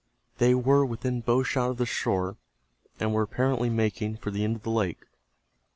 They 0.39 0.55
were 0.55 0.83
within 0.83 1.21
bow 1.21 1.43
shot 1.43 1.69
of 1.69 1.77
the 1.77 1.85
shore, 1.85 2.35
and 2.99 3.13
were 3.13 3.21
apparently 3.21 3.69
making 3.69 4.17
for 4.17 4.31
the 4.31 4.43
end 4.43 4.55
of 4.55 4.63
the 4.63 4.71
lake. 4.71 5.05